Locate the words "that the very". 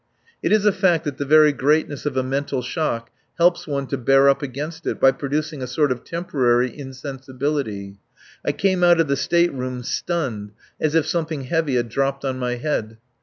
1.03-1.51